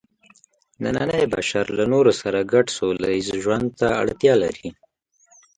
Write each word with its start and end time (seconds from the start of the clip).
نننی 0.83 1.25
بشر 1.33 1.65
له 1.77 1.83
نورو 1.93 2.11
سره 2.21 2.39
ګډ 2.53 2.65
سوله 2.77 3.07
ییز 3.15 3.29
ژوند 3.43 3.67
ته 3.79 3.87
اړتیا 4.01 4.33
لري. 4.43 4.69